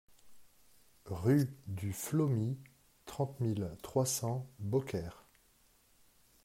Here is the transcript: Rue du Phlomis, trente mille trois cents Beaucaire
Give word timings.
Rue 1.05 1.47
du 1.67 1.93
Phlomis, 1.93 2.57
trente 3.05 3.39
mille 3.39 3.77
trois 3.83 4.07
cents 4.07 4.49
Beaucaire 4.57 5.27